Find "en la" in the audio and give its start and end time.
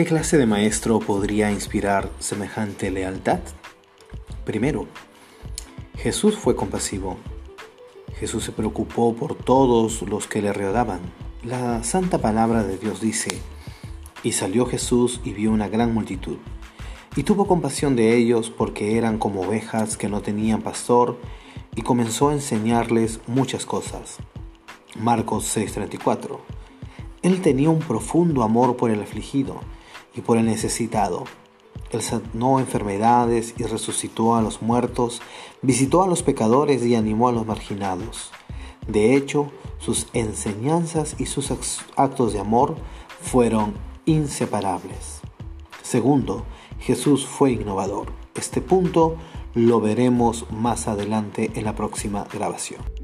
51.54-51.74